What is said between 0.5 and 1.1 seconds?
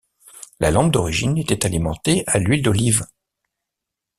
La lampe